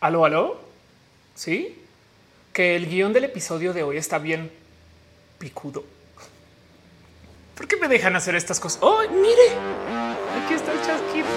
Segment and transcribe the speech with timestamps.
[0.00, 0.58] Aló, aló.
[1.34, 1.76] Sí,
[2.54, 4.50] que el guion del episodio de hoy está bien
[5.38, 5.84] picudo.
[7.54, 8.78] ¿Por qué me dejan hacer estas cosas?
[8.82, 9.50] Oh, mire,
[10.42, 11.28] aquí está el chasquido.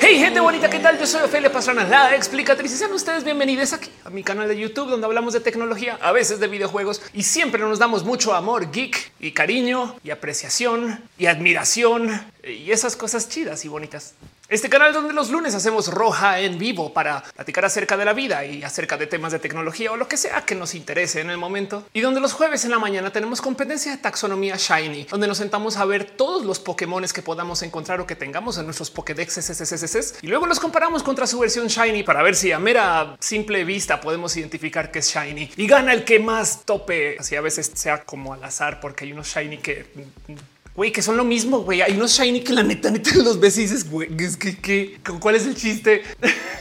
[0.00, 0.98] Hey gente bonita, ¿qué tal?
[0.98, 4.56] Yo soy Ofelia Pastrana, la explicatriz y sean ustedes bienvenidos aquí a mi canal de
[4.56, 8.70] YouTube donde hablamos de tecnología, a veces de videojuegos y siempre nos damos mucho amor,
[8.70, 14.14] geek y cariño y apreciación y admiración y esas cosas chidas y bonitas.
[14.48, 18.46] Este canal donde los lunes hacemos roja en vivo para platicar acerca de la vida
[18.46, 21.36] y acerca de temas de tecnología o lo que sea que nos interese en el
[21.36, 21.86] momento.
[21.92, 25.76] Y donde los jueves en la mañana tenemos competencia de taxonomía shiny, donde nos sentamos
[25.76, 29.28] a ver todos los Pokémones que podamos encontrar o que tengamos en nuestros Pokédex
[30.22, 34.00] y luego los comparamos contra su versión shiny para ver si a mera simple vista
[34.00, 37.16] podemos identificar que es shiny y gana el que más tope.
[37.18, 39.86] Así a veces sea como al azar porque hay unos shiny que
[40.78, 41.82] güey, que son lo mismo, güey.
[41.82, 44.96] Hay unos shiny que la neta, neta los ves y dices, güey, es que, que,
[45.18, 46.02] ¿cuál es el chiste?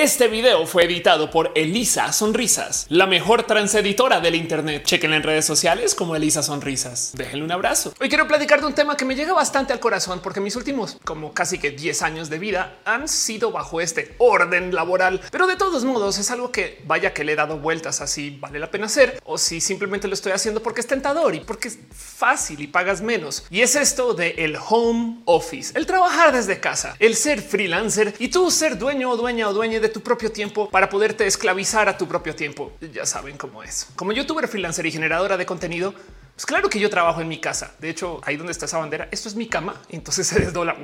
[0.00, 4.84] Este video fue editado por Elisa Sonrisas, la mejor transeditora del Internet.
[4.84, 7.10] Chequen en redes sociales como Elisa Sonrisas.
[7.16, 7.92] Déjenle un abrazo.
[8.00, 10.98] Hoy quiero platicar de un tema que me llega bastante al corazón porque mis últimos
[11.04, 15.56] como casi que 10 años de vida han sido bajo este orden laboral, pero de
[15.56, 18.86] todos modos es algo que vaya que le he dado vueltas así vale la pena
[18.86, 22.68] hacer o si simplemente lo estoy haciendo porque es tentador y porque es fácil y
[22.68, 23.46] pagas menos.
[23.50, 28.28] Y es esto de el home office, el trabajar desde casa, el ser freelancer y
[28.28, 31.96] tú ser dueño o dueña o dueña de tu propio tiempo para poderte esclavizar a
[31.96, 32.72] tu propio tiempo.
[32.92, 33.88] Ya saben cómo es.
[33.96, 35.94] Como youtuber freelancer y generadora de contenido,
[36.38, 37.72] pues claro que yo trabajo en mi casa.
[37.80, 39.74] De hecho, ahí donde está esa bandera, esto es mi cama.
[39.88, 40.76] Entonces se desdobla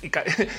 [0.00, 0.12] y,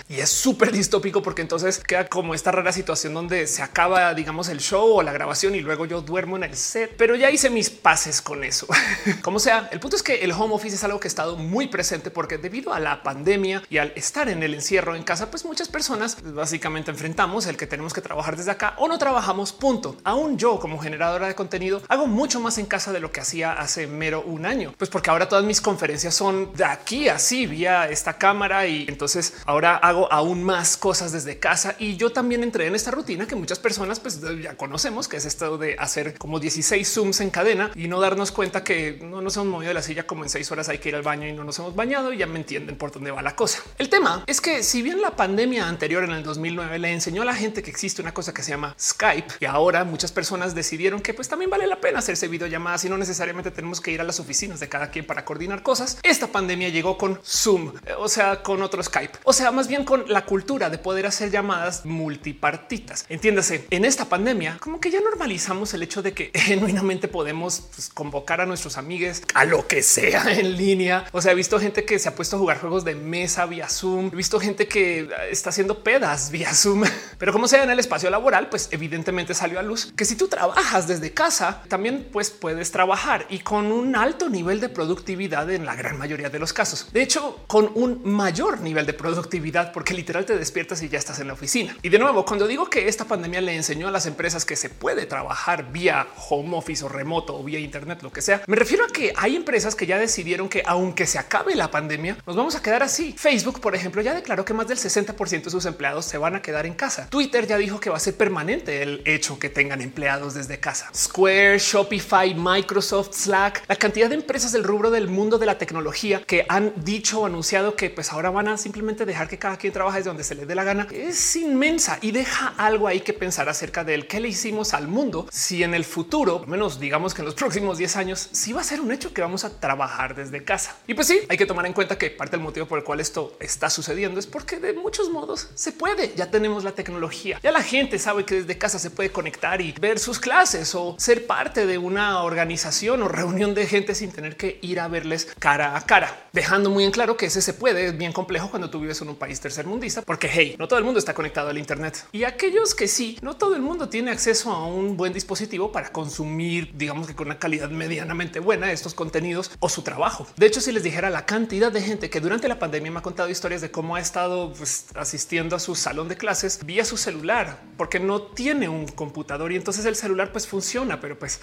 [0.13, 4.49] y es súper distópico porque entonces queda como esta rara situación donde se acaba, digamos,
[4.49, 6.93] el show o la grabación y luego yo duermo en el set.
[6.97, 8.67] Pero ya hice mis pases con eso.
[9.21, 11.67] como sea, el punto es que el home office es algo que ha estado muy
[11.67, 15.45] presente porque debido a la pandemia y al estar en el encierro en casa, pues
[15.45, 19.53] muchas personas básicamente enfrentamos el que tenemos que trabajar desde acá o no trabajamos.
[19.53, 19.95] Punto.
[20.03, 23.53] Aún yo como generadora de contenido hago mucho más en casa de lo que hacía
[23.53, 27.89] hace mero un año, pues porque ahora todas mis conferencias son de aquí así vía
[27.89, 32.67] esta cámara y entonces ahora hago aún más cosas desde casa y yo también entré
[32.67, 36.39] en esta rutina que muchas personas pues ya conocemos, que es esto de hacer como
[36.39, 39.81] 16 zooms en cadena y no darnos cuenta que no nos hemos movido de la
[39.81, 42.13] silla como en seis horas hay que ir al baño y no nos hemos bañado
[42.13, 43.61] y ya me entienden por dónde va la cosa.
[43.77, 47.25] El tema es que si bien la pandemia anterior en el 2009 le enseñó a
[47.25, 51.01] la gente que existe una cosa que se llama Skype y ahora muchas personas decidieron
[51.01, 54.03] que pues también vale la pena hacerse videollamadas y no necesariamente tenemos que ir a
[54.07, 55.99] las oficinas de cada quien para coordinar cosas.
[56.03, 59.83] Esta pandemia llegó con Zoom, eh, o sea, con otro Skype, o sea, más bien
[59.83, 63.05] con la cultura de poder hacer llamadas multipartitas.
[63.09, 67.89] Entiéndase, en esta pandemia, como que ya normalizamos el hecho de que genuinamente podemos pues,
[67.89, 71.05] convocar a nuestros amigos a lo que sea en línea.
[71.11, 73.69] O sea, he visto gente que se ha puesto a jugar juegos de mesa vía
[73.69, 74.09] Zoom.
[74.13, 76.83] He visto gente que está haciendo pedas vía Zoom,
[77.17, 80.27] pero como sea en el espacio laboral, pues evidentemente salió a luz que si tú
[80.27, 85.65] trabajas desde casa, también pues puedes trabajar y con un alto nivel de productividad en
[85.65, 86.87] la gran mayoría de los casos.
[86.93, 91.19] De hecho, con un mayor nivel de productividad, porque literal te despiertas y ya estás
[91.19, 91.75] en la oficina.
[91.81, 94.69] Y de nuevo, cuando digo que esta pandemia le enseñó a las empresas que se
[94.69, 98.85] puede trabajar vía home office o remoto o vía Internet, lo que sea, me refiero
[98.85, 102.55] a que hay empresas que ya decidieron que aunque se acabe la pandemia, nos vamos
[102.55, 103.13] a quedar así.
[103.17, 106.41] Facebook, por ejemplo, ya declaró que más del 60% de sus empleados se van a
[106.41, 107.09] quedar en casa.
[107.09, 110.89] Twitter ya dijo que va a ser permanente el hecho que tengan empleados desde casa.
[110.95, 116.21] Square, Shopify, Microsoft, Slack, la cantidad de empresas del rubro del mundo de la tecnología
[116.27, 119.71] que han dicho o anunciado que pues ahora van a simplemente dejar que cada quien
[119.71, 123.13] trabaje desde donde se le dé la gana es inmensa y deja algo ahí que
[123.13, 127.21] pensar acerca del qué le hicimos al mundo si en el futuro, menos digamos que
[127.21, 130.15] en los próximos 10 años, sí va a ser un hecho que vamos a trabajar
[130.15, 130.75] desde casa.
[130.85, 132.99] Y pues sí, hay que tomar en cuenta que parte del motivo por el cual
[132.99, 136.13] esto está sucediendo es porque de muchos modos se puede.
[136.17, 139.71] Ya tenemos la tecnología, ya la gente sabe que desde casa se puede conectar y
[139.79, 144.37] ver sus clases o ser parte de una organización o reunión de gente sin tener
[144.37, 147.87] que ir a verles cara a cara, dejando muy en claro que ese se puede.
[147.87, 150.85] Es bien complejo cuando tú vives en un país tercermundista, porque hey, no todo el
[150.85, 154.51] mundo está conectado al Internet y aquellos que sí, no todo el mundo tiene acceso
[154.51, 159.51] a un buen dispositivo para consumir, digamos que con una calidad medianamente buena estos contenidos
[159.59, 160.27] o su trabajo.
[160.37, 163.03] De hecho, si les dijera la cantidad de gente que durante la pandemia me ha
[163.03, 166.97] contado historias de cómo ha estado pues, asistiendo a su salón de clases vía su
[166.97, 171.39] celular, porque no tiene un computador y entonces el celular pues funciona, pero pues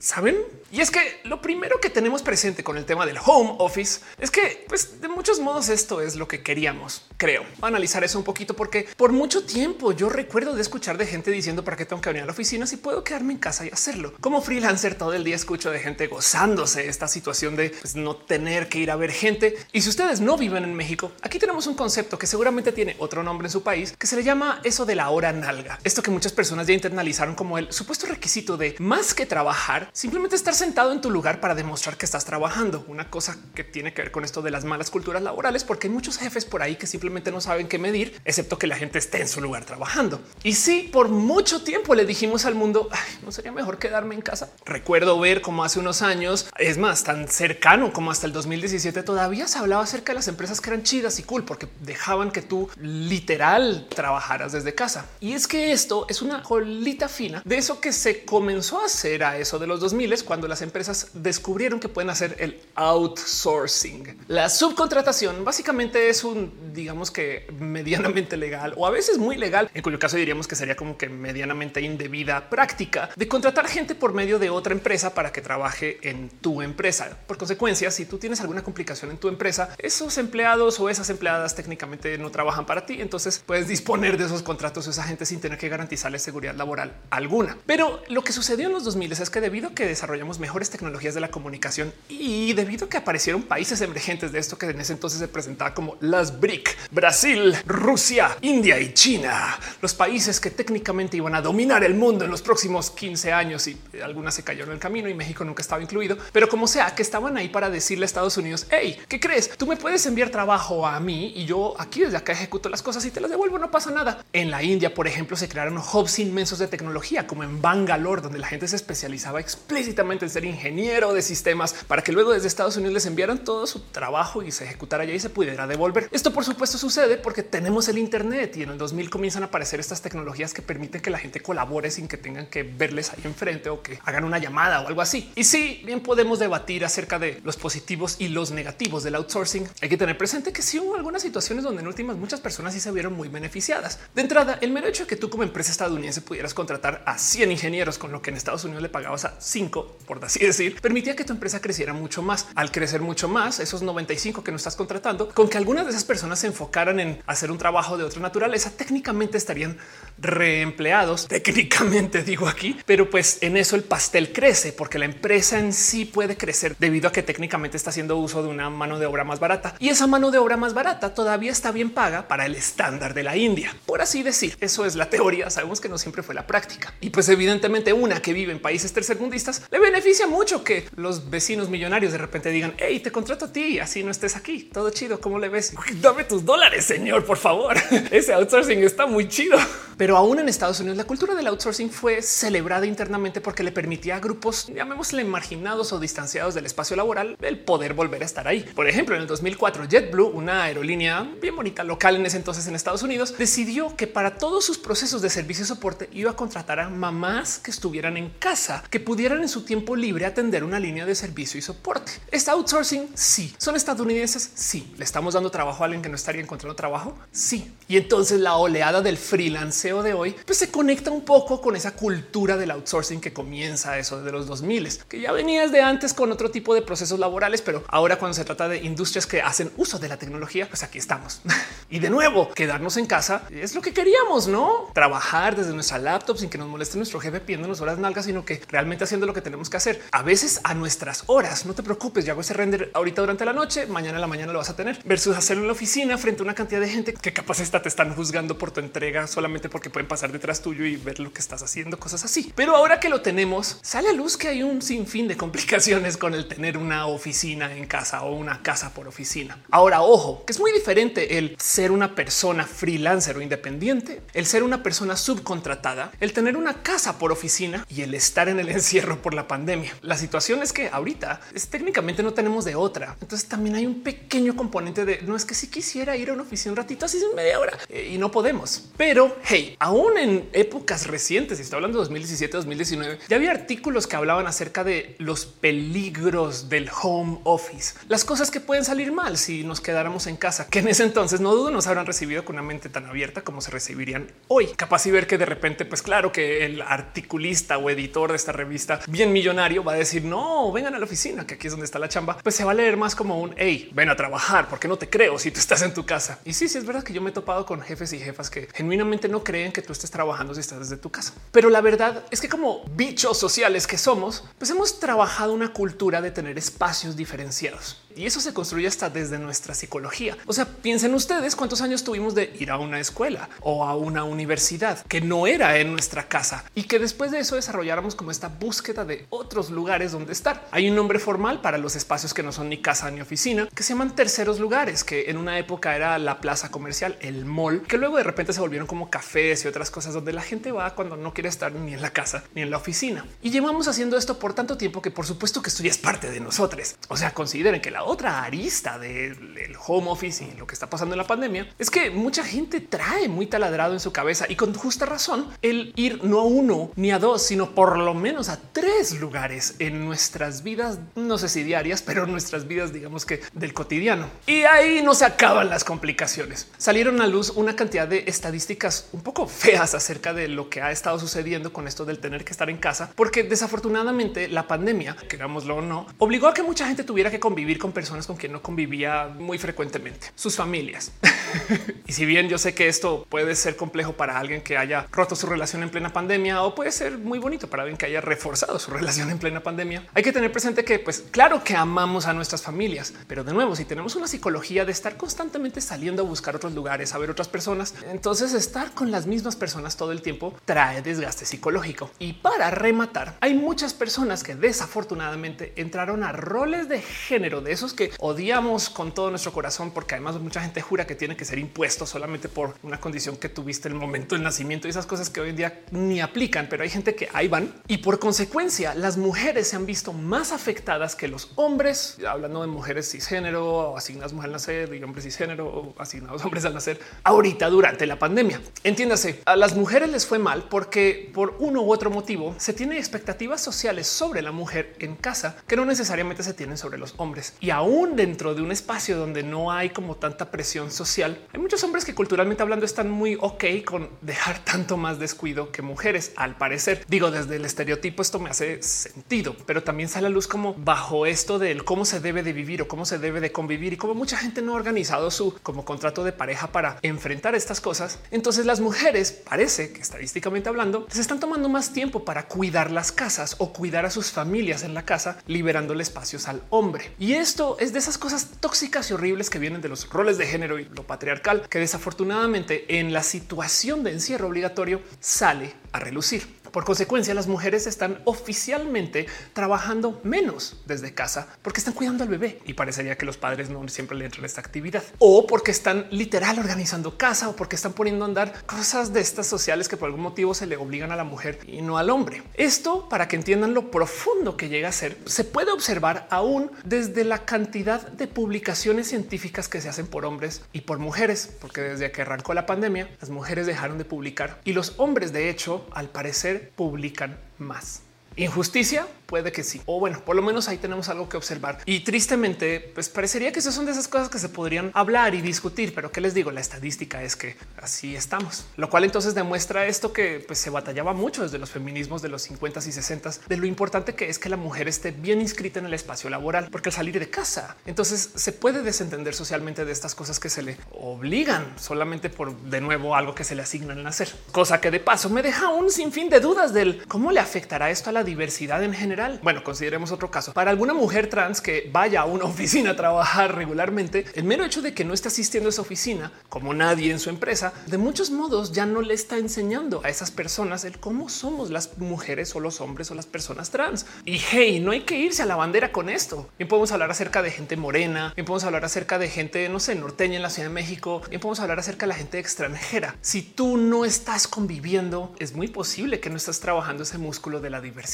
[0.00, 0.36] saben?
[0.72, 4.30] Y es que lo primero que tenemos presente con el tema del home office es
[4.30, 7.44] que, pues, de muchos modos esto es lo que queríamos, creo.
[7.60, 11.64] Analizar eso un poquito porque por mucho tiempo yo recuerdo de escuchar de gente diciendo
[11.64, 14.14] para qué tengo que venir a la oficina si puedo quedarme en casa y hacerlo.
[14.20, 18.68] Como freelancer todo el día escucho de gente gozándose esta situación de pues, no tener
[18.68, 19.56] que ir a ver gente.
[19.72, 23.22] Y si ustedes no viven en México, aquí tenemos un concepto que seguramente tiene otro
[23.22, 25.78] nombre en su país que se le llama eso de la hora nalga.
[25.84, 30.36] Esto que muchas personas ya internalizaron como el supuesto requisito de más que trabajar, simplemente
[30.36, 32.84] estar sentado en tu lugar para demostrar que estás trabajando.
[32.88, 35.92] Una cosa que tiene que ver con esto de las malas culturas laborales, porque hay
[35.92, 39.20] muchos jefes por ahí que simplemente no saben qué medir, excepto que la gente esté
[39.20, 40.20] en su lugar trabajando.
[40.42, 42.88] Y sí, por mucho tiempo le dijimos al mundo,
[43.24, 44.50] no sería mejor quedarme en casa.
[44.64, 49.48] Recuerdo ver cómo hace unos años, es más, tan cercano como hasta el 2017, todavía
[49.48, 52.68] se hablaba acerca de las empresas que eran chidas y cool porque dejaban que tú
[52.80, 55.06] literal trabajaras desde casa.
[55.20, 59.24] Y es que esto es una colita fina de eso que se comenzó a hacer
[59.24, 64.18] a eso de los 2000 cuando las empresas descubrieron que pueden hacer el outsourcing.
[64.28, 69.82] La subcontratación básicamente es un, digamos que medianamente legal o a veces muy legal, en
[69.82, 74.38] cuyo caso diríamos que sería como que medianamente indebida práctica de contratar gente por medio
[74.38, 77.18] de otra empresa para que trabaje en tu empresa.
[77.26, 81.54] Por consecuencia, si tú tienes alguna complicación en tu empresa, esos empleados o esas empleadas
[81.54, 85.40] técnicamente no trabajan para ti, entonces puedes disponer de esos contratos a esa gente sin
[85.40, 87.58] tener que garantizarles seguridad laboral alguna.
[87.66, 91.20] Pero lo que sucedió en los 2000 es que debido que desarrollamos mejores tecnologías de
[91.20, 95.18] la comunicación y debido a que aparecieron países emergentes de esto que en ese entonces
[95.18, 101.34] se presentaba como las BRIC, Brasil, Rusia, India y China, los países que técnicamente iban
[101.34, 104.80] a dominar el mundo en los próximos 15 años y algunas se cayeron en el
[104.80, 108.06] camino y México nunca estaba incluido, pero como sea que estaban ahí para decirle a
[108.06, 109.50] Estados Unidos, hey, ¿qué crees?
[109.56, 113.04] Tú me puedes enviar trabajo a mí y yo aquí desde acá ejecuto las cosas
[113.04, 114.24] y te las devuelvo, no pasa nada.
[114.32, 118.38] En la India, por ejemplo, se crearon hubs inmensos de tecnología como en Bangalore, donde
[118.38, 122.76] la gente se especializaba explícitamente en ser ingeniero de sistemas para que luego desde Estados
[122.76, 126.08] Unidos les enviaran todo su trabajo y se ejecutara allá y se pudiera devolver.
[126.12, 129.78] Esto por supuesto sucede porque tenemos el Internet y en el 2000 comienzan a aparecer
[129.78, 133.68] estas tecnologías que permiten que la gente colabore sin que tengan que verles ahí enfrente
[133.68, 135.30] o que hagan una llamada o algo así.
[135.34, 139.68] Y sí, bien podemos debatir acerca de los positivos y los negativos del outsourcing.
[139.82, 142.80] Hay que tener presente que sí hubo algunas situaciones donde en últimas muchas personas sí
[142.80, 144.00] se vieron muy beneficiadas.
[144.14, 147.52] De entrada, el mero hecho de que tú como empresa estadounidense pudieras contratar a 100
[147.52, 151.16] ingenieros con lo que en Estados Unidos le pagabas a 5, por así decir, permitía
[151.16, 152.48] que tu empresa creciera mucho más.
[152.54, 156.04] Al crecer mucho más, esos 95 que no estás contratando, con que algunas de esas
[156.04, 159.78] personas se enfocaran en hacer un trabajo de otra naturaleza, técnicamente estarían
[160.18, 161.28] reempleados.
[161.28, 166.04] Técnicamente digo aquí, pero pues en eso el pastel crece porque la empresa en sí
[166.04, 169.40] puede crecer debido a que técnicamente está haciendo uso de una mano de obra más
[169.40, 173.14] barata y esa mano de obra más barata todavía está bien paga para el estándar
[173.14, 173.74] de la India.
[173.86, 175.50] Por así decir, eso es la teoría.
[175.50, 178.92] Sabemos que no siempre fue la práctica y pues evidentemente una que vive en países
[178.92, 179.29] tercermundistas
[179.70, 183.78] le beneficia mucho que los vecinos millonarios de repente digan, hey, te contrato a ti,
[183.78, 184.64] así no estés aquí.
[184.72, 185.20] Todo chido.
[185.20, 185.72] ¿Cómo le ves?
[186.00, 187.76] Dame tus dólares, señor, por favor.
[188.10, 189.58] Ese outsourcing está muy chido.
[189.96, 194.16] Pero aún en Estados Unidos, la cultura del outsourcing fue celebrada internamente porque le permitía
[194.16, 198.62] a grupos, llamémosle marginados o distanciados del espacio laboral, el poder volver a estar ahí.
[198.74, 202.74] Por ejemplo, en el 2004, JetBlue, una aerolínea bien bonita local en ese entonces en
[202.74, 206.80] Estados Unidos, decidió que para todos sus procesos de servicio y soporte iba a contratar
[206.80, 211.04] a mamás que estuvieran en casa, que pudieran en su tiempo libre atender una línea
[211.04, 212.12] de servicio y soporte.
[212.30, 213.08] ¿Está outsourcing?
[213.14, 213.54] Sí.
[213.58, 214.50] ¿Son estadounidenses?
[214.54, 214.92] Sí.
[214.96, 217.16] ¿Le estamos dando trabajo a alguien que no estaría encontrando trabajo?
[217.30, 217.72] Sí.
[217.86, 221.92] Y entonces la oleada del freelanceo de hoy pues se conecta un poco con esa
[221.92, 226.32] cultura del outsourcing que comienza eso de los 2000 que ya venía desde antes con
[226.32, 229.98] otro tipo de procesos laborales, pero ahora cuando se trata de industrias que hacen uso
[229.98, 231.42] de la tecnología, pues aquí estamos.
[231.90, 236.38] y de nuevo, quedarnos en casa es lo que queríamos, no trabajar desde nuestra laptop
[236.38, 239.42] sin que nos moleste nuestro jefe pidiéndonos horas nalgas, sino que realmente haciendo lo que
[239.42, 240.00] tenemos que hacer.
[240.12, 241.66] A veces a nuestras horas.
[241.66, 244.52] No te preocupes, yo hago ese render ahorita durante la noche, mañana a la mañana
[244.52, 247.14] lo vas a tener versus hacerlo en la oficina frente a una cantidad de gente
[247.14, 250.84] que capaz está te están juzgando por tu entrega solamente porque pueden pasar detrás tuyo
[250.84, 252.52] y ver lo que estás haciendo, cosas así.
[252.54, 256.34] Pero ahora que lo tenemos, sale a luz que hay un sinfín de complicaciones con
[256.34, 259.58] el tener una oficina en casa o una casa por oficina.
[259.72, 264.62] Ahora, ojo, que es muy diferente el ser una persona freelancer o independiente, el ser
[264.62, 268.99] una persona subcontratada, el tener una casa por oficina y el estar en el encierro
[269.08, 269.92] por la pandemia.
[270.02, 273.16] La situación es que ahorita es, técnicamente no tenemos de otra.
[273.20, 276.42] Entonces también hay un pequeño componente de no es que si quisiera ir a una
[276.42, 278.90] oficina un ratito, así es media hora eh, y no podemos.
[278.96, 284.06] Pero hey, aún en épocas recientes, y estoy hablando de 2017, 2019, ya había artículos
[284.06, 289.36] que hablaban acerca de los peligros del home office, las cosas que pueden salir mal
[289.36, 292.56] si nos quedáramos en casa, que en ese entonces no dudo nos habrán recibido con
[292.56, 294.68] una mente tan abierta como se recibirían hoy.
[294.76, 298.52] Capaz y ver que de repente, pues claro que el articulista o editor de esta
[298.52, 301.86] revista bien millonario va a decir no, vengan a la oficina, que aquí es donde
[301.86, 304.68] está la chamba, pues se va a leer más como un hey, ven a trabajar
[304.68, 306.38] porque no te creo si tú estás en tu casa.
[306.44, 308.68] Y sí, sí es verdad que yo me he topado con jefes y jefas que
[308.74, 311.34] genuinamente no creen que tú estés trabajando si estás desde tu casa.
[311.52, 316.20] Pero la verdad es que como bichos sociales que somos, pues hemos trabajado una cultura
[316.20, 318.02] de tener espacios diferenciados.
[318.16, 320.36] Y eso se construye hasta desde nuestra psicología.
[320.46, 324.24] O sea, piensen ustedes cuántos años tuvimos de ir a una escuela o a una
[324.24, 328.48] universidad que no era en nuestra casa y que después de eso desarrolláramos como esta
[328.48, 330.66] búsqueda de otros lugares donde estar.
[330.70, 333.82] Hay un nombre formal para los espacios que no son ni casa ni oficina que
[333.82, 337.96] se llaman terceros lugares, que en una época era la plaza comercial, el mall, que
[337.96, 341.16] luego de repente se volvieron como cafés y otras cosas donde la gente va cuando
[341.16, 343.24] no quiere estar ni en la casa ni en la oficina.
[343.42, 346.30] Y llevamos haciendo esto por tanto tiempo que por supuesto que esto ya es parte
[346.30, 346.96] de nosotros.
[347.08, 351.14] O sea, consideren que la otra arista del home office y lo que está pasando
[351.14, 354.74] en la pandemia es que mucha gente trae muy taladrado en su cabeza y con
[354.74, 358.58] justa razón el ir no a uno ni a dos, sino por lo menos a
[358.72, 363.72] tres lugares en nuestras vidas, no sé si diarias, pero nuestras vidas, digamos que del
[363.72, 364.28] cotidiano.
[364.46, 366.68] Y ahí no se acaban las complicaciones.
[366.78, 370.90] Salieron a luz una cantidad de estadísticas un poco feas acerca de lo que ha
[370.90, 375.76] estado sucediendo con esto del tener que estar en casa, porque desafortunadamente la pandemia, querámoslo
[375.76, 378.62] o no, obligó a que mucha gente tuviera que convivir con personas con quien no
[378.62, 381.12] convivía muy frecuentemente, sus familias.
[382.06, 385.34] y si bien yo sé que esto puede ser complejo para alguien que haya roto
[385.34, 388.78] su relación en plena pandemia o puede ser muy bonito para alguien que haya reforzado
[388.78, 392.32] su relación en plena pandemia, hay que tener presente que pues claro que amamos a
[392.32, 396.56] nuestras familias, pero de nuevo, si tenemos una psicología de estar constantemente saliendo a buscar
[396.56, 400.54] otros lugares, a ver otras personas, entonces estar con las mismas personas todo el tiempo
[400.64, 402.10] trae desgaste psicológico.
[402.18, 407.94] Y para rematar, hay muchas personas que desafortunadamente entraron a roles de género de esos
[407.94, 411.58] que odiamos con todo nuestro corazón, porque además mucha gente jura que tiene que ser
[411.58, 415.40] impuesto solamente por una condición que tuviste el momento del nacimiento y esas cosas que
[415.40, 419.16] hoy en día ni aplican, pero hay gente que ahí van y por consecuencia las
[419.16, 424.40] mujeres se han visto más afectadas que los hombres, hablando de mujeres cisgénero, asignadas mujeres
[424.40, 428.60] al nacer y hombres cisgénero o asignados hombres al nacer ahorita durante la pandemia.
[428.84, 432.98] Entiéndase, a las mujeres les fue mal porque por uno u otro motivo se tiene
[432.98, 437.54] expectativas sociales sobre la mujer en casa que no necesariamente se tienen sobre los hombres
[437.70, 442.04] aún dentro de un espacio donde no hay como tanta presión social, hay muchos hombres
[442.04, 446.32] que culturalmente hablando están muy ok con dejar tanto más descuido que mujeres.
[446.36, 450.46] Al parecer, digo, desde el estereotipo esto me hace sentido, pero también sale a luz
[450.46, 453.92] como bajo esto del cómo se debe de vivir o cómo se debe de convivir
[453.92, 457.80] y cómo mucha gente no ha organizado su como contrato de pareja para enfrentar estas
[457.80, 458.18] cosas.
[458.30, 463.12] Entonces las mujeres parece que estadísticamente hablando se están tomando más tiempo para cuidar las
[463.12, 467.12] casas o cuidar a sus familias en la casa, liberándole espacios al hombre.
[467.18, 470.46] Y esto es de esas cosas tóxicas y horribles que vienen de los roles de
[470.46, 476.59] género y lo patriarcal que desafortunadamente en la situación de encierro obligatorio sale a relucir.
[476.70, 482.60] Por consecuencia, las mujeres están oficialmente trabajando menos desde casa porque están cuidando al bebé
[482.64, 486.06] y parecería que los padres no siempre le entran a esta actividad o porque están
[486.10, 490.06] literal organizando casa o porque están poniendo a andar cosas de estas sociales que por
[490.06, 492.42] algún motivo se le obligan a la mujer y no al hombre.
[492.54, 497.24] Esto para que entiendan lo profundo que llega a ser, se puede observar aún desde
[497.24, 502.12] la cantidad de publicaciones científicas que se hacen por hombres y por mujeres, porque desde
[502.12, 506.10] que arrancó la pandemia, las mujeres dejaron de publicar y los hombres, de hecho, al
[506.10, 508.02] parecer publican más.
[508.36, 509.80] Injusticia puede que sí.
[509.86, 511.78] O bueno, por lo menos ahí tenemos algo que observar.
[511.84, 515.40] Y tristemente, pues parecería que esas son de esas cosas que se podrían hablar y
[515.40, 515.94] discutir.
[515.94, 518.66] Pero qué les digo, la estadística es que así estamos.
[518.76, 522.42] Lo cual entonces demuestra esto que pues, se batallaba mucho desde los feminismos de los
[522.42, 525.86] 50 y 60 de lo importante que es que la mujer esté bien inscrita en
[525.86, 530.14] el espacio laboral, porque al salir de casa, entonces se puede desentender socialmente de estas
[530.14, 534.06] cosas que se le obligan solamente por de nuevo algo que se le asignan en
[534.06, 534.32] hacer.
[534.52, 538.10] Cosa que de paso me deja un sinfín de dudas del cómo le afectará esto
[538.10, 540.52] a la diversidad en general bueno, consideremos otro caso.
[540.52, 544.82] Para alguna mujer trans que vaya a una oficina a trabajar regularmente, el mero hecho
[544.82, 548.30] de que no esté asistiendo a esa oficina como nadie en su empresa, de muchos
[548.30, 552.60] modos ya no le está enseñando a esas personas el cómo somos las mujeres o
[552.60, 554.06] los hombres o las personas trans.
[554.24, 556.48] Y hey, no hay que irse a la bandera con esto.
[556.58, 559.94] Bien podemos hablar acerca de gente morena, bien podemos hablar acerca de gente, no sé,
[559.94, 563.16] norteña en la Ciudad de México, bien podemos hablar acerca de la gente extranjera.
[563.20, 567.70] Si tú no estás conviviendo, es muy posible que no estás trabajando ese músculo de
[567.70, 568.09] la diversidad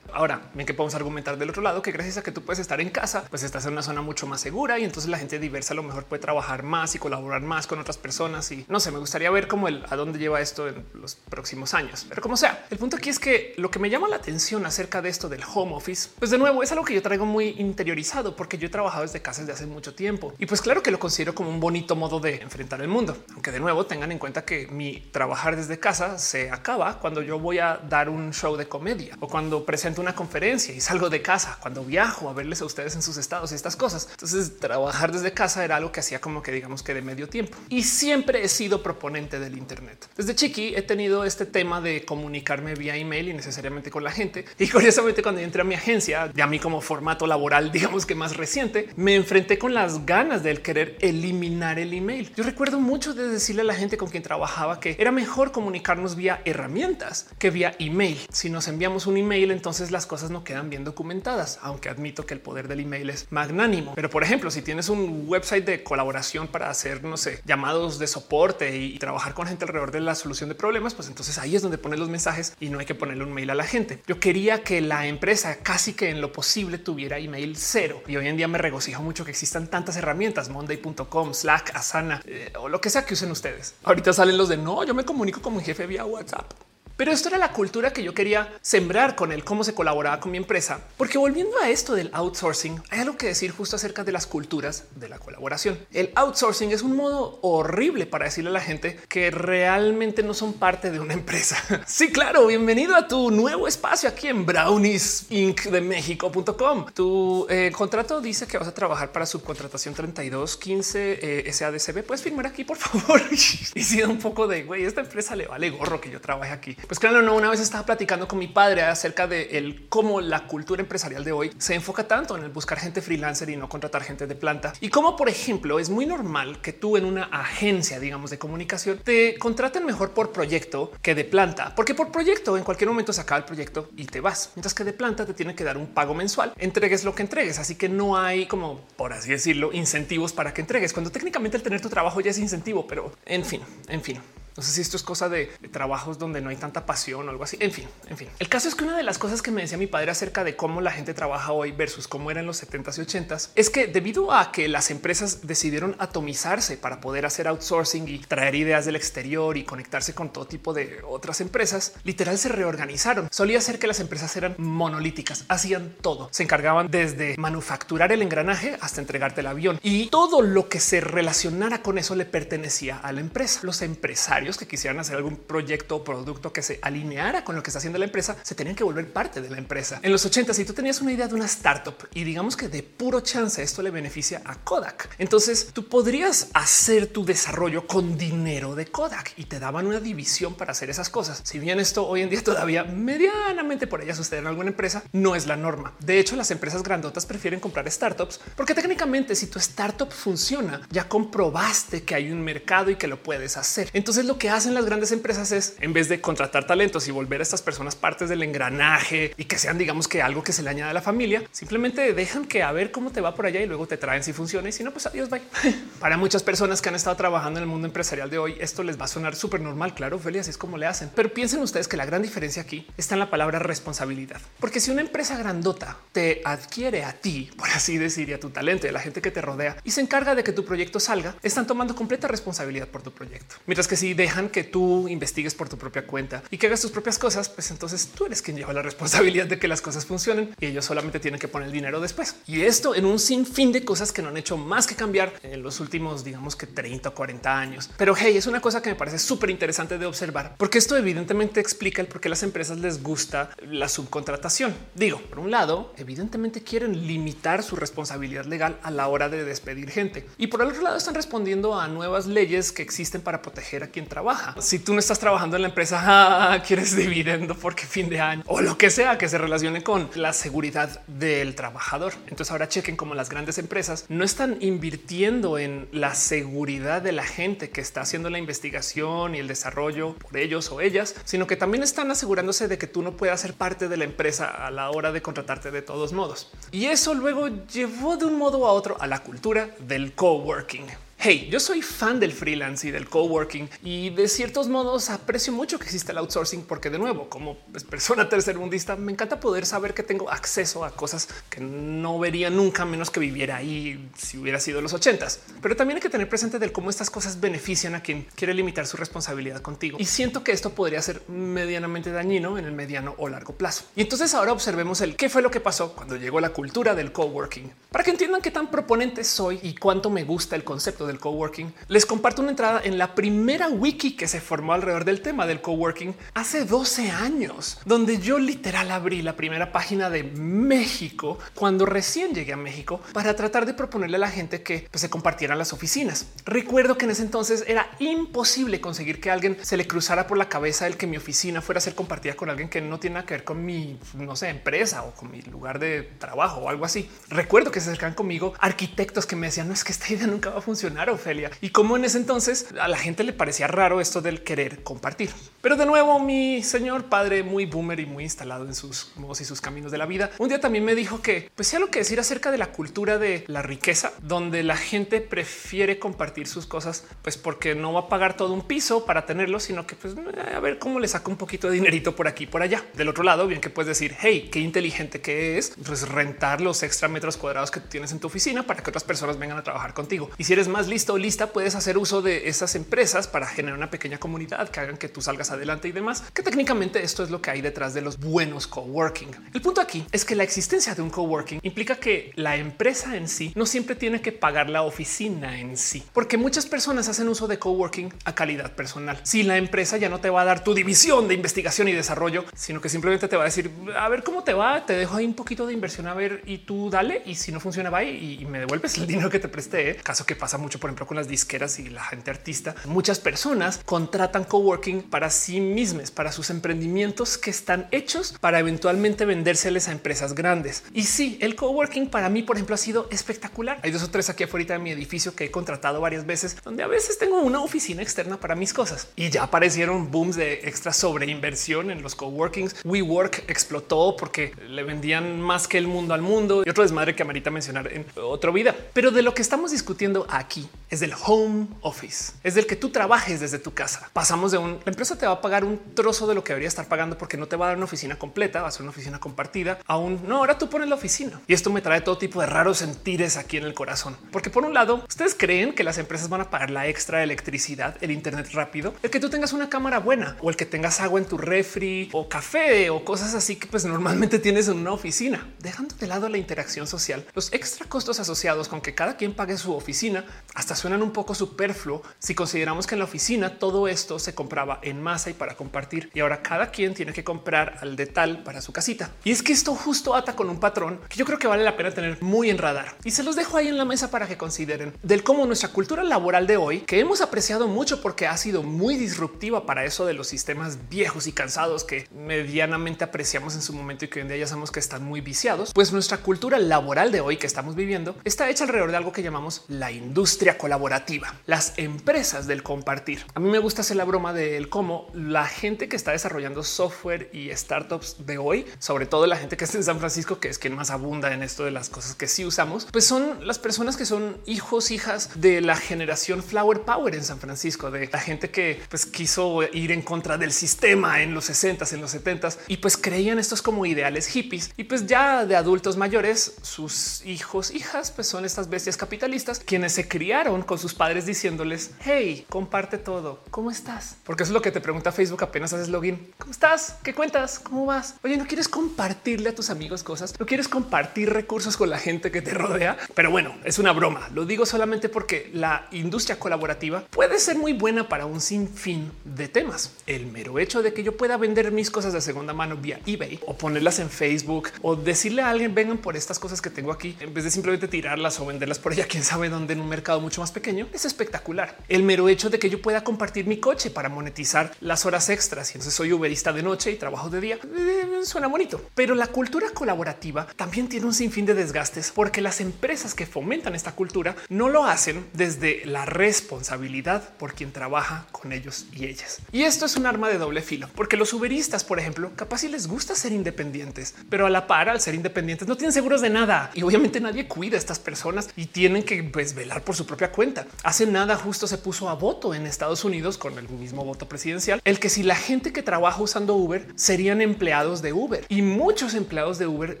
[0.12, 2.80] Ahora, bien que podemos argumentar del otro lado que gracias a que tú puedes estar
[2.80, 5.74] en casa, pues estás en una zona mucho más segura y entonces la gente diversa
[5.74, 8.50] a lo mejor puede trabajar más y colaborar más con otras personas.
[8.52, 11.74] Y no sé, me gustaría ver cómo el a dónde lleva esto en los próximos
[11.74, 12.06] años.
[12.08, 15.02] Pero como sea, el punto aquí es que lo que me llama la atención acerca
[15.02, 18.36] de esto del home office, pues de nuevo es algo que yo traigo muy interiorizado
[18.36, 20.98] porque yo he trabajado desde casa desde hace mucho tiempo y pues claro que lo
[20.98, 23.16] considero como un bonito modo de enfrentar el mundo.
[23.34, 27.38] Aunque de nuevo tengan en cuenta que mi trabajar desde casa se acaba cuando yo
[27.38, 31.22] voy a dar un show de comedia o cuando presento una conferencia y salgo de
[31.22, 34.08] casa, cuando viajo a verles a ustedes en sus estados y estas cosas.
[34.10, 37.56] Entonces trabajar desde casa era algo que hacía como que digamos que de medio tiempo
[37.68, 40.08] y siempre he sido proponente del Internet.
[40.16, 44.44] Desde chiqui he tenido este tema de comunicarme vía email y necesariamente con la gente.
[44.58, 48.14] Y curiosamente cuando entré a mi agencia, ya a mí como formato laboral, digamos que
[48.14, 52.32] más reciente, me enfrenté con las ganas del querer eliminar el email.
[52.36, 56.16] Yo recuerdo mucho de decirle a la gente con quien trabajaba que era mejor comunicarnos
[56.16, 58.18] vía herramientas que vía email.
[58.32, 62.34] Si nos enviamos un email, entonces las cosas no quedan bien documentadas, aunque admito que
[62.34, 63.92] el poder del email es magnánimo.
[63.94, 68.06] Pero por ejemplo, si tienes un website de colaboración para hacer, no sé, llamados de
[68.06, 71.62] soporte y trabajar con gente alrededor de la solución de problemas, pues entonces ahí es
[71.62, 74.02] donde pones los mensajes y no hay que ponerle un mail a la gente.
[74.06, 78.28] Yo quería que la empresa casi que en lo posible tuviera email cero y hoy
[78.28, 82.80] en día me regocijo mucho que existan tantas herramientas, monday.com, Slack, Asana eh, o lo
[82.80, 83.74] que sea que usen ustedes.
[83.84, 86.52] Ahorita salen los de no, yo me comunico con mi jefe vía WhatsApp.
[86.98, 90.32] Pero esto era la cultura que yo quería sembrar con el cómo se colaboraba con
[90.32, 90.80] mi empresa.
[90.96, 94.86] Porque volviendo a esto del outsourcing, hay algo que decir justo acerca de las culturas
[94.96, 95.78] de la colaboración.
[95.92, 100.54] El outsourcing es un modo horrible para decirle a la gente que realmente no son
[100.54, 101.56] parte de una empresa.
[101.86, 105.66] sí, claro, bienvenido a tu nuevo espacio aquí en Brownies Inc.
[105.66, 106.86] de México.com.
[106.94, 112.02] Tu eh, contrato dice que vas a trabajar para subcontratación 3215 eh, SADCB.
[112.02, 113.22] Puedes firmar aquí, por favor.
[113.30, 116.50] y si da un poco de güey, esta empresa le vale gorro que yo trabaje
[116.50, 116.76] aquí.
[116.88, 120.80] Pues claro, no, una vez estaba platicando con mi padre acerca de cómo la cultura
[120.80, 124.26] empresarial de hoy se enfoca tanto en el buscar gente freelancer y no contratar gente
[124.26, 124.72] de planta.
[124.80, 129.00] Y como por ejemplo, es muy normal que tú en una agencia, digamos, de comunicación,
[129.04, 133.20] te contraten mejor por proyecto que de planta, porque por proyecto en cualquier momento se
[133.20, 135.88] acaba el proyecto y te vas, mientras que de planta te tienen que dar un
[135.88, 137.58] pago mensual, entregues lo que entregues.
[137.58, 141.62] Así que no hay como, por así decirlo, incentivos para que entregues, cuando técnicamente el
[141.62, 144.22] tener tu trabajo ya es incentivo, pero en fin, en fin.
[144.58, 147.44] No sé si esto es cosa de, trabajos donde no hay tanta pasión o algo
[147.44, 147.56] así.
[147.60, 148.28] En fin, en fin.
[148.40, 150.56] El caso es que una de las cosas que me decía mi padre acerca de
[150.56, 153.86] cómo la gente trabaja hoy versus cómo era en los 70s y 80s es que
[153.86, 158.96] debido a que las empresas decidieron atomizarse para poder hacer outsourcing y traer ideas del
[158.96, 163.28] exterior y conectarse con todo tipo de otras empresas, literal se reorganizaron.
[163.30, 166.30] Solía ser que las empresas eran monolíticas, hacían todo.
[166.32, 171.00] Se encargaban desde manufacturar el engranaje hasta entregarte el avión y todo lo que se
[171.00, 173.60] relacionara con eso le pertenecía a la empresa.
[173.62, 177.70] Los empresarios que quisieran hacer algún proyecto o producto que se alineara con lo que
[177.70, 180.00] está haciendo la empresa, se tenían que volver parte de la empresa.
[180.02, 182.82] En los 80, si tú tenías una idea de una startup y digamos que de
[182.82, 188.74] puro chance esto le beneficia a Kodak, entonces tú podrías hacer tu desarrollo con dinero
[188.74, 191.42] de Kodak y te daban una división para hacer esas cosas.
[191.44, 195.34] Si bien esto hoy en día todavía medianamente por ellas sucede en alguna empresa, no
[195.34, 195.94] es la norma.
[196.00, 201.08] De hecho, las empresas grandotas prefieren comprar startups porque técnicamente si tu startup funciona, ya
[201.08, 203.90] comprobaste que hay un mercado y que lo puedes hacer.
[203.92, 207.40] Entonces lo que hacen las grandes empresas es en vez de contratar talentos y volver
[207.40, 210.70] a estas personas partes del engranaje y que sean, digamos que algo que se le
[210.70, 213.66] añade a la familia, simplemente dejan que a ver cómo te va por allá y
[213.66, 215.42] luego te traen si funciona y si no, pues adiós, bye.
[216.00, 219.00] Para muchas personas que han estado trabajando en el mundo empresarial de hoy, esto les
[219.00, 219.94] va a sonar súper normal.
[219.94, 221.10] Claro, Feli, así es como le hacen.
[221.14, 224.90] Pero piensen ustedes que la gran diferencia aquí está en la palabra responsabilidad, porque si
[224.90, 228.90] una empresa grandota te adquiere a ti, por así decir, y a tu talento y
[228.90, 231.66] a la gente que te rodea y se encarga de que tu proyecto salga, están
[231.66, 233.56] tomando completa responsabilidad por tu proyecto.
[233.66, 236.90] Mientras que si dejan que tú investigues por tu propia cuenta y que hagas tus
[236.90, 240.54] propias cosas, pues entonces tú eres quien lleva la responsabilidad de que las cosas funcionen
[240.60, 242.36] y ellos solamente tienen que poner el dinero después.
[242.46, 245.62] Y esto en un sinfín de cosas que no han hecho más que cambiar en
[245.62, 247.88] los últimos, digamos que 30 o 40 años.
[247.96, 251.58] Pero hey, es una cosa que me parece súper interesante de observar, porque esto evidentemente
[251.58, 254.74] explica el por qué las empresas les gusta la subcontratación.
[254.94, 259.88] Digo, por un lado, evidentemente quieren limitar su responsabilidad legal a la hora de despedir
[259.88, 263.84] gente y por el otro lado están respondiendo a nuevas leyes que existen para proteger
[263.84, 264.54] a quien trabaja.
[264.60, 266.00] Si tú no estás trabajando en la empresa,
[266.52, 270.10] ah, quieres dividendo porque fin de año o lo que sea que se relacione con
[270.14, 272.12] la seguridad del trabajador.
[272.28, 277.24] Entonces ahora chequen como las grandes empresas no están invirtiendo en la seguridad de la
[277.24, 281.56] gente que está haciendo la investigación y el desarrollo por ellos o ellas, sino que
[281.56, 284.90] también están asegurándose de que tú no puedas ser parte de la empresa a la
[284.90, 286.50] hora de contratarte de todos modos.
[286.70, 291.07] Y eso luego llevó de un modo a otro a la cultura del coworking.
[291.20, 295.76] Hey, yo soy fan del freelance y del coworking y de ciertos modos aprecio mucho
[295.76, 299.94] que exista el outsourcing porque de nuevo, como pues, persona tercermundista, me encanta poder saber
[299.94, 304.60] que tengo acceso a cosas que no vería nunca menos que viviera ahí si hubiera
[304.60, 305.40] sido los ochentas.
[305.60, 308.86] Pero también hay que tener presente del cómo estas cosas benefician a quien quiere limitar
[308.86, 309.98] su responsabilidad contigo.
[309.98, 313.86] Y siento que esto podría ser medianamente dañino en el mediano o largo plazo.
[313.96, 317.10] Y entonces ahora observemos el qué fue lo que pasó cuando llegó la cultura del
[317.10, 317.72] coworking.
[317.90, 321.74] Para que entiendan qué tan proponente soy y cuánto me gusta el concepto del coworking,
[321.88, 325.60] les comparto una entrada en la primera wiki que se formó alrededor del tema del
[325.60, 332.32] coworking hace 12 años, donde yo literal abrí la primera página de México cuando recién
[332.34, 335.72] llegué a México para tratar de proponerle a la gente que pues, se compartieran las
[335.72, 336.26] oficinas.
[336.44, 340.48] Recuerdo que en ese entonces era imposible conseguir que alguien se le cruzara por la
[340.48, 343.26] cabeza el que mi oficina fuera a ser compartida con alguien que no tiene nada
[343.26, 346.84] que ver con mi, no sé, empresa o con mi lugar de trabajo o algo
[346.84, 347.08] así.
[347.28, 350.50] Recuerdo que se acercan conmigo arquitectos que me decían, no es que esta idea nunca
[350.50, 351.50] va a funcionar, Ofelia.
[351.60, 355.30] Y como en ese entonces a la gente le parecía raro esto del querer compartir.
[355.60, 359.44] Pero de nuevo, mi señor padre muy boomer y muy instalado en sus modos y
[359.44, 362.00] sus caminos de la vida, un día también me dijo que pues sea lo que
[362.00, 367.04] decir acerca de la cultura de la riqueza, donde la gente prefiere compartir sus cosas,
[367.22, 370.14] pues porque no va a pagar todo un piso para tenerlo, sino que pues
[370.54, 372.84] a ver cómo le saco un poquito de dinerito por aquí por allá.
[372.94, 376.82] Del otro lado, bien que puedes decir, hey, qué inteligente que es, pues rentar los
[376.82, 379.94] extra metros cuadrados que tienes en tu oficina para que otras personas vengan a trabajar
[379.94, 380.30] contigo.
[380.38, 383.90] Y si eres más listo lista, puedes hacer uso de esas empresas para generar una
[383.90, 387.40] pequeña comunidad que hagan que tú salgas adelante y demás, que técnicamente esto es lo
[387.40, 389.28] que hay detrás de los buenos coworking.
[389.52, 393.28] El punto aquí es que la existencia de un coworking implica que la empresa en
[393.28, 397.46] sí no siempre tiene que pagar la oficina en sí, porque muchas personas hacen uso
[397.46, 399.20] de coworking a calidad personal.
[399.22, 402.44] Si la empresa ya no te va a dar tu división de investigación y desarrollo,
[402.54, 405.26] sino que simplemente te va a decir a ver cómo te va, te dejo ahí
[405.26, 408.46] un poquito de inversión a ver y tú dale y si no funciona va y,
[408.48, 409.90] me devuelves el dinero que te presté.
[409.90, 409.96] ¿eh?
[409.96, 412.74] Caso que pasa mucho, por ejemplo, con las disqueras y la gente artista.
[412.84, 419.24] Muchas personas contratan coworking para sí mismas, para sus emprendimientos que están hechos para eventualmente
[419.24, 420.84] vendérseles a empresas grandes.
[420.92, 423.80] Y sí, el coworking para mí, por ejemplo, ha sido espectacular.
[423.82, 426.82] Hay dos o tres aquí afuera de mi edificio que he contratado varias veces, donde
[426.82, 430.92] a veces tengo una oficina externa para mis cosas y ya aparecieron booms de extra
[430.92, 432.76] sobreinversión en los coworkings.
[432.84, 437.22] WeWork explotó porque le vendían más que el mundo al mundo y otro desmadre que
[437.22, 438.74] amerita mencionar en otro vida.
[438.92, 442.90] Pero de lo que estamos discutiendo aquí es del home office, es del que tú
[442.90, 444.10] trabajes desde tu casa.
[444.12, 446.68] Pasamos de un la empresa te va a pagar un trozo de lo que debería
[446.68, 448.90] estar pagando porque no te va a dar una oficina completa, va a ser una
[448.90, 449.78] oficina compartida.
[449.86, 452.78] Aún no, ahora tú pones la oficina y esto me trae todo tipo de raros
[452.78, 456.40] sentires aquí en el corazón, porque por un lado, ustedes creen que las empresas van
[456.40, 460.36] a pagar la extra electricidad, el Internet rápido, el que tú tengas una cámara buena
[460.40, 463.84] o el que tengas agua en tu refri o café o cosas así que pues
[463.84, 467.24] normalmente tienes en una oficina, dejando de lado la interacción social.
[467.34, 470.24] Los extra costos asociados con que cada quien pague su oficina
[470.58, 474.80] hasta suenan un poco superfluo si consideramos que en la oficina todo esto se compraba
[474.82, 478.42] en masa y para compartir y ahora cada quien tiene que comprar al de tal
[478.42, 479.12] para su casita.
[479.22, 481.76] Y es que esto justo ata con un patrón que yo creo que vale la
[481.76, 484.36] pena tener muy en radar y se los dejo ahí en la mesa para que
[484.36, 488.64] consideren del cómo nuestra cultura laboral de hoy, que hemos apreciado mucho porque ha sido
[488.64, 493.72] muy disruptiva para eso de los sistemas viejos y cansados que medianamente apreciamos en su
[493.74, 496.58] momento y que hoy en día ya sabemos que están muy viciados, pues nuestra cultura
[496.58, 500.47] laboral de hoy que estamos viviendo está hecha alrededor de algo que llamamos la industria
[500.56, 503.26] colaborativa, las empresas del compartir.
[503.34, 507.28] A mí me gusta hacer la broma del cómo la gente que está desarrollando software
[507.32, 510.58] y startups de hoy, sobre todo la gente que está en San Francisco, que es
[510.58, 513.96] quien más abunda en esto de las cosas que sí usamos, pues son las personas
[513.96, 518.50] que son hijos, hijas de la generación Flower Power en San Francisco, de la gente
[518.50, 522.76] que pues quiso ir en contra del sistema en los 60 en los 70 y
[522.78, 528.10] pues creían estos como ideales hippies y pues ya de adultos mayores, sus hijos, hijas,
[528.10, 533.40] pues son estas bestias capitalistas quienes se criaron con sus padres diciéndoles hey, comparte todo.
[533.50, 534.18] ¿Cómo estás?
[534.22, 536.32] Porque eso es lo que te pregunta Facebook apenas haces login.
[536.38, 536.96] ¿Cómo estás?
[537.02, 537.58] ¿Qué cuentas?
[537.58, 538.14] ¿Cómo vas?
[538.22, 540.38] Oye, ¿no quieres compartirle a tus amigos cosas?
[540.38, 542.96] ¿No quieres compartir recursos con la gente que te rodea?
[543.16, 544.28] Pero bueno, es una broma.
[544.32, 549.48] Lo digo solamente porque la industria colaborativa puede ser muy buena para un sinfín de
[549.48, 549.90] temas.
[550.06, 553.40] El mero hecho de que yo pueda vender mis cosas de segunda mano vía eBay
[553.44, 557.16] o ponerlas en Facebook o decirle a alguien vengan por estas cosas que tengo aquí
[557.18, 560.17] en vez de simplemente tirarlas o venderlas por allá, quién sabe dónde en un mercado
[560.20, 561.76] mucho más pequeño, es espectacular.
[561.88, 565.70] El mero hecho de que yo pueda compartir mi coche para monetizar las horas extras
[565.70, 568.80] y entonces soy uberista de noche y trabajo de día, eh, suena bonito.
[568.94, 573.74] Pero la cultura colaborativa también tiene un sinfín de desgastes porque las empresas que fomentan
[573.74, 579.40] esta cultura no lo hacen desde la responsabilidad por quien trabaja con ellos y ellas.
[579.52, 582.68] Y esto es un arma de doble filo, porque los uberistas, por ejemplo, capaz si
[582.68, 586.30] les gusta ser independientes, pero a la par al ser independientes no tienen seguros de
[586.30, 590.06] nada y obviamente nadie cuida a estas personas y tienen que pues, velar por su
[590.08, 590.66] propia cuenta.
[590.82, 594.80] Hace nada justo se puso a voto en Estados Unidos con el mismo voto presidencial,
[594.84, 599.14] el que si la gente que trabaja usando Uber serían empleados de Uber y muchos
[599.14, 600.00] empleados de Uber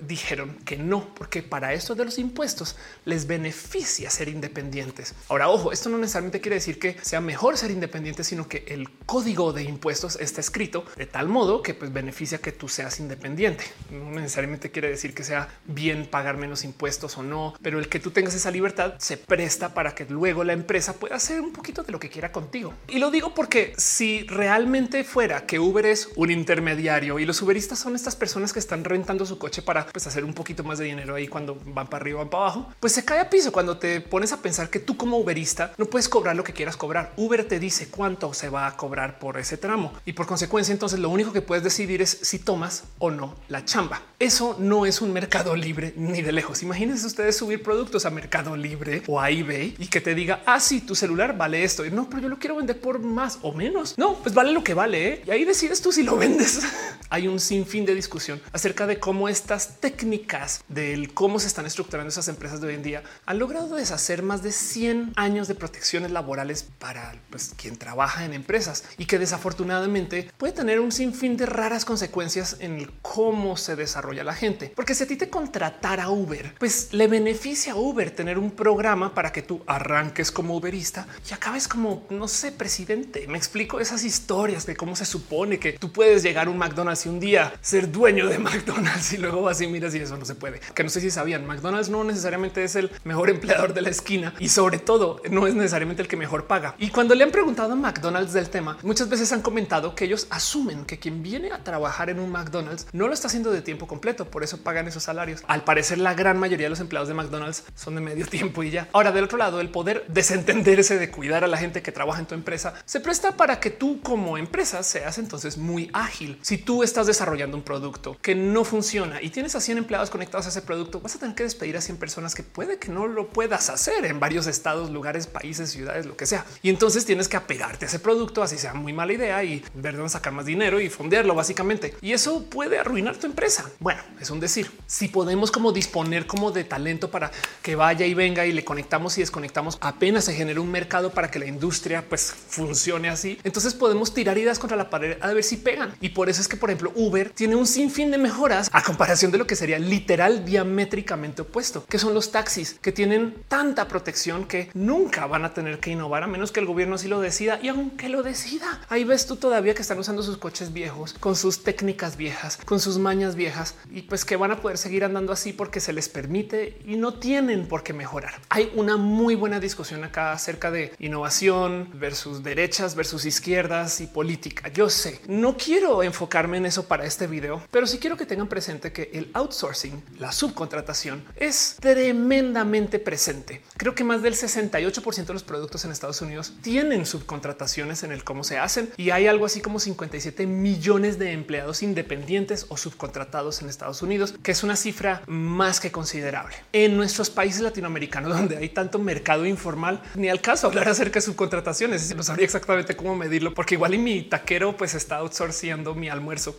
[0.00, 5.14] dijeron que no, porque para esto de los impuestos les beneficia ser independientes.
[5.28, 8.88] Ahora, ojo, esto no necesariamente quiere decir que sea mejor ser independiente, sino que el
[9.04, 13.64] código de impuestos está escrito de tal modo que pues, beneficia que tú seas independiente.
[13.90, 17.98] No necesariamente quiere decir que sea bien pagar menos impuestos o no, pero el que
[17.98, 21.82] tú tengas esa libertad se presta para que luego la empresa pueda hacer un poquito
[21.82, 22.72] de lo que quiera contigo.
[22.86, 27.80] Y lo digo porque si realmente fuera que Uber es un intermediario y los Uberistas
[27.80, 30.84] son estas personas que están rentando su coche para pues, hacer un poquito más de
[30.84, 33.78] dinero ahí cuando van para arriba, van para abajo, pues se cae a piso cuando
[33.78, 37.12] te pones a pensar que tú como Uberista no puedes cobrar lo que quieras cobrar.
[37.16, 41.00] Uber te dice cuánto se va a cobrar por ese tramo y por consecuencia entonces
[41.00, 44.02] lo único que puedes decidir es si tomas o no la chamba.
[44.18, 46.62] Eso no es un mercado libre ni de lejos.
[46.62, 50.94] Imagínense ustedes subir productos a Mercado Libre o a eBay que te diga, ah, tu
[50.94, 51.84] celular vale esto.
[51.84, 53.96] Y no, pero yo lo quiero vender por más o menos.
[53.98, 55.08] No, pues vale lo que vale.
[55.08, 55.22] ¿eh?
[55.26, 56.60] Y ahí decides tú si lo vendes.
[57.08, 62.08] Hay un sinfín de discusión acerca de cómo estas técnicas del cómo se están estructurando
[62.08, 66.10] esas empresas de hoy en día han logrado deshacer más de 100 años de protecciones
[66.10, 71.46] laborales para pues, quien trabaja en empresas y que desafortunadamente puede tener un sinfín de
[71.46, 74.72] raras consecuencias en el cómo se desarrolla la gente.
[74.74, 79.14] Porque si a ti te contratara Uber, pues le beneficia a Uber tener un programa
[79.14, 83.26] para que tú arranques como Uberista y acabes como, no sé, presidente.
[83.28, 87.06] Me explico esas historias de cómo se supone que tú puedes llegar a un McDonald's
[87.06, 90.24] y un día ser dueño de McDonald's y luego vas y miras y eso no
[90.24, 90.60] se puede.
[90.74, 94.34] Que no sé si sabían, McDonald's no necesariamente es el mejor empleador de la esquina
[94.38, 96.74] y sobre todo no es necesariamente el que mejor paga.
[96.78, 100.26] Y cuando le han preguntado a McDonald's del tema, muchas veces han comentado que ellos
[100.30, 103.86] asumen que quien viene a trabajar en un McDonald's no lo está haciendo de tiempo
[103.86, 105.42] completo, por eso pagan esos salarios.
[105.46, 108.70] Al parecer, la gran mayoría de los empleados de McDonald's son de medio tiempo y
[108.70, 108.88] ya.
[108.92, 112.26] Ahora, del otro lado, el poder desentenderse de cuidar a la gente que trabaja en
[112.26, 116.38] tu empresa se presta para que tú como empresa seas entonces muy ágil.
[116.42, 120.46] Si tú estás desarrollando un producto que no funciona y tienes a 100 empleados conectados
[120.46, 123.08] a ese producto, vas a tener que despedir a 100 personas que puede que no
[123.08, 126.44] lo puedas hacer en varios estados, lugares, países, ciudades, lo que sea.
[126.62, 129.96] Y entonces tienes que apegarte a ese producto, así sea muy mala idea y ver
[129.96, 131.96] dónde sacar más dinero y fondearlo básicamente.
[132.00, 133.68] Y eso puede arruinar tu empresa.
[133.80, 134.70] Bueno, es un decir.
[134.86, 139.16] Si podemos como disponer como de talento para que vaya y venga y le conectamos
[139.18, 143.38] y desconectamos, apenas se genera un mercado para que la industria pues funcione así.
[143.44, 145.94] Entonces podemos tirar ideas contra la pared a ver si pegan.
[146.00, 149.30] Y por eso es que, por ejemplo, Uber tiene un sinfín de mejoras a comparación
[149.32, 154.46] de lo que sería literal diamétricamente opuesto, que son los taxis que tienen tanta protección
[154.46, 157.58] que nunca van a tener que innovar a menos que el gobierno así lo decida.
[157.62, 161.36] Y aunque lo decida, ahí ves tú todavía que están usando sus coches viejos con
[161.36, 165.32] sus técnicas viejas, con sus mañas viejas y pues que van a poder seguir andando
[165.32, 168.34] así porque se les permite y no tienen por qué mejorar.
[168.48, 174.68] Hay una muy buena discusión acá acerca de innovación versus derechas versus izquierdas y política.
[174.68, 178.48] Yo sé, no quiero enfocarme en eso para este video, pero sí quiero que tengan
[178.48, 183.62] presente que el outsourcing, la subcontratación es tremendamente presente.
[183.76, 188.24] Creo que más del 68% de los productos en Estados Unidos tienen subcontrataciones en el
[188.24, 193.62] cómo se hacen y hay algo así como 57 millones de empleados independientes o subcontratados
[193.62, 196.56] en Estados Unidos, que es una cifra más que considerable.
[196.72, 201.22] En nuestros países latinoamericanos, donde hay tanto mercado informal, ni al caso hablar acerca de
[201.22, 202.14] subcontrataciones.
[202.14, 206.58] No sabría exactamente cómo medirlo, porque igual y mi taquero pues está outsourciendo mi almuerzo.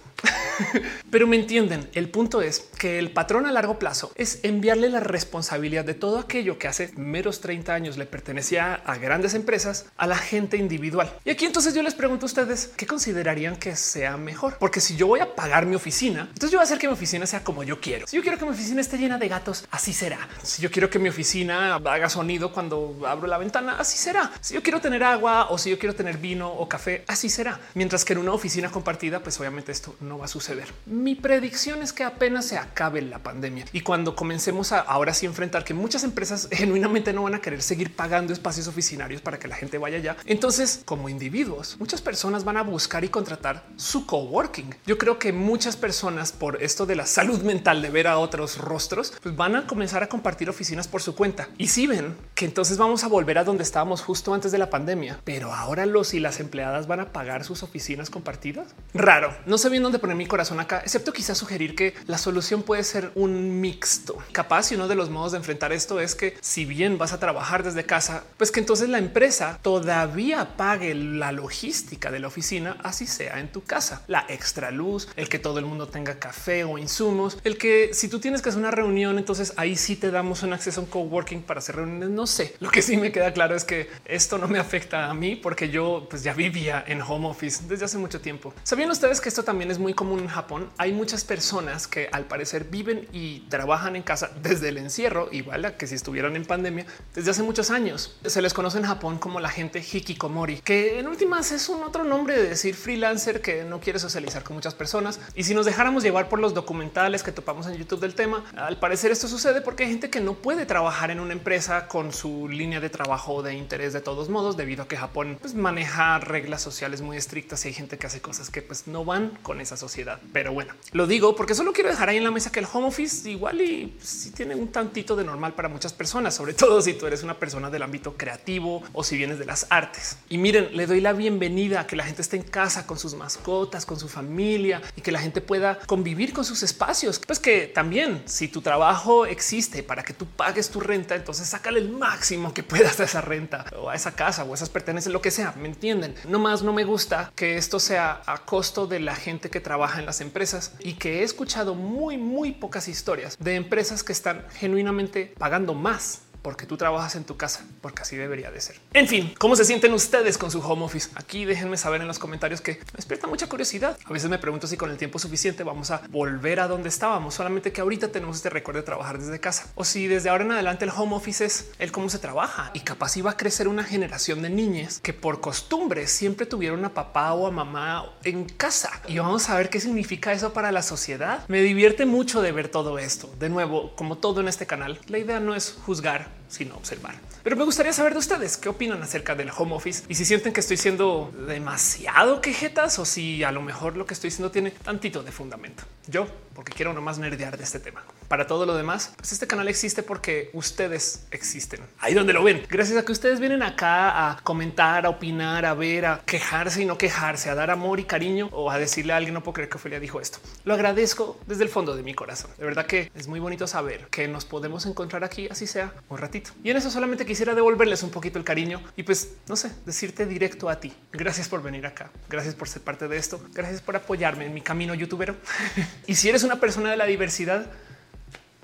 [1.12, 1.90] Pero me entienden.
[1.94, 6.20] El punto es que el patrón a largo plazo es enviarle la responsabilidad de todo
[6.20, 11.14] aquello que hace meros 30 años le pertenecía a grandes empresas a la gente individual.
[11.26, 14.96] Y aquí entonces yo les pregunto a ustedes qué considerarían que sea mejor, porque si
[14.96, 17.44] yo voy a pagar mi oficina, entonces yo voy a hacer que mi oficina sea
[17.44, 18.08] como yo quiero.
[18.08, 20.28] Si yo quiero que mi oficina esté llena de gatos, así será.
[20.44, 24.32] Si yo quiero que mi oficina haga sonido cuando abro la ventana, así será.
[24.41, 27.60] Si yo quiero tener agua o si yo quiero tener vino o café, así será.
[27.76, 30.74] Mientras que en una oficina compartida, pues obviamente esto no va a suceder.
[30.88, 35.28] Mi predicción es que apenas se acabe la pandemia y cuando comencemos a ahora sí
[35.28, 39.48] enfrentar que muchas empresas genuinamente no van a querer seguir pagando espacios oficinarios para que
[39.48, 40.17] la gente vaya allá.
[40.26, 44.74] Entonces, como individuos, muchas personas van a buscar y contratar su coworking.
[44.88, 48.58] Yo creo que muchas personas por esto de la salud mental de ver a otros
[48.58, 51.50] rostros, pues van a comenzar a compartir oficinas por su cuenta.
[51.60, 54.70] Y si ven que entonces vamos a volver a donde estábamos justo antes de la
[54.70, 58.68] pandemia, pero ahora los y las empleadas van a pagar sus oficinas compartidas.
[58.94, 59.36] Raro.
[59.46, 62.86] No sé bien dónde poner mi corazón acá, excepto quizás sugerir que la solución puede
[62.86, 64.18] ser un mixto.
[64.32, 67.20] Capaz y uno de los modos de enfrentar esto es que si bien vas a
[67.20, 72.78] trabajar desde casa, pues que entonces la empresa todavía pague la logística de la oficina,
[72.82, 76.64] así sea en tu casa, la extra luz, el que todo el mundo tenga café
[76.64, 80.12] o insumos, el que si tú tienes que hacer una reunión, entonces ahí sí te
[80.12, 82.10] damos un acceso a un coworking para hacer reuniones.
[82.10, 82.37] No.
[82.60, 85.69] Lo que sí me queda claro es que esto no me afecta a mí porque
[85.69, 88.54] yo pues ya vivía en home office desde hace mucho tiempo.
[88.63, 90.69] ¿Sabían ustedes que esto también es muy común en Japón?
[90.78, 95.65] Hay muchas personas que al parecer viven y trabajan en casa desde el encierro, igual
[95.65, 98.17] a que si estuvieran en pandemia desde hace muchos años.
[98.26, 102.04] Se les conoce en Japón como la gente hikikomori, que en últimas es un otro
[102.04, 105.19] nombre de decir freelancer que no quiere socializar con muchas personas.
[105.36, 108.80] Y si nos dejáramos llevar por los documentales que topamos en YouTube del tema, al
[108.80, 112.27] parecer esto sucede porque hay gente que no puede trabajar en una empresa con su
[112.50, 116.62] línea de trabajo de interés de todos modos, debido a que Japón pues, maneja reglas
[116.62, 119.78] sociales muy estrictas y hay gente que hace cosas que pues no van con esa
[119.78, 120.20] sociedad.
[120.34, 122.88] Pero bueno, lo digo porque solo quiero dejar ahí en la mesa que el home
[122.88, 126.94] office igual y si tiene un tantito de normal para muchas personas, sobre todo si
[126.94, 130.18] tú eres una persona del ámbito creativo o si vienes de las artes.
[130.30, 133.13] Y miren, le doy la bienvenida a que la gente esté en casa con sus
[133.13, 137.22] mascotas, con su familia y que la gente pueda convivir con sus espacios.
[137.26, 141.80] Pues que también si tu trabajo existe para que tú pagues tu renta, entonces sácale
[141.80, 142.17] el máximo
[142.54, 145.54] que puedas a esa renta o a esa casa o esas pertenencias, lo que sea.
[145.58, 146.16] Me entienden?
[146.28, 150.00] No más no me gusta que esto sea a costo de la gente que trabaja
[150.00, 154.46] en las empresas y que he escuchado muy, muy pocas historias de empresas que están
[154.54, 158.80] genuinamente pagando más porque tú trabajas en tu casa, porque así debería de ser.
[158.93, 161.10] En fin, ¿cómo se sienten ustedes con su home office?
[161.15, 163.97] Aquí déjenme saber en los comentarios que me despierta mucha curiosidad.
[164.06, 167.36] A veces me pregunto si con el tiempo suficiente vamos a volver a donde estábamos,
[167.36, 169.67] solamente que ahorita tenemos este recuerdo de trabajar desde casa.
[169.76, 172.82] O si desde ahora en adelante el home office es el cómo se trabaja y
[172.82, 177.34] capaz iba a crecer una generación de niñas que por costumbre siempre tuvieron a papá
[177.34, 179.02] o a mamá en casa.
[179.08, 181.45] Y vamos a ver qué significa eso para la sociedad.
[181.47, 183.30] Me divierte mucho de ver todo esto.
[183.39, 186.47] De nuevo, como todo en este canal, la idea no es juzgar, Yeah.
[186.48, 187.16] Sino observar.
[187.44, 190.54] Pero me gustaría saber de ustedes qué opinan acerca del home office y si sienten
[190.54, 194.72] que estoy siendo demasiado quejetas o si a lo mejor lo que estoy diciendo tiene
[194.72, 195.84] tantito de fundamento.
[196.08, 198.04] Yo, porque quiero nomás nerdear de este tema.
[198.28, 202.66] Para todo lo demás, pues este canal existe porque ustedes existen ahí donde lo ven.
[202.70, 206.86] Gracias a que ustedes vienen acá a comentar, a opinar, a ver, a quejarse y
[206.86, 209.70] no quejarse, a dar amor y cariño o a decirle a alguien no puedo creer
[209.70, 210.40] que Ophelia dijo esto.
[210.66, 212.52] Lo agradezco desde el fondo de mi corazón.
[212.58, 216.18] De verdad que es muy bonito saber que nos podemos encontrar aquí, así sea un
[216.63, 220.26] Y en eso solamente quisiera devolverles un poquito el cariño y pues no sé, decirte
[220.26, 220.93] directo a ti.
[221.12, 222.12] Gracias por venir acá.
[222.30, 223.41] Gracias por ser parte de esto.
[223.54, 225.36] Gracias por apoyarme en mi camino youtubero.
[226.08, 227.71] y si eres una persona de la diversidad,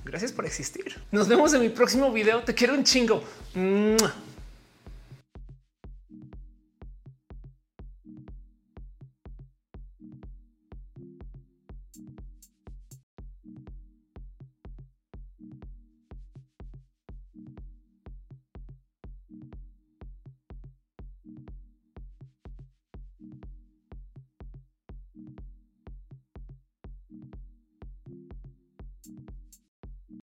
[0.06, 1.02] Gracias por existir.
[1.12, 2.44] Nos vemos en mi próximo video.
[2.44, 3.24] Te quiero un chingo.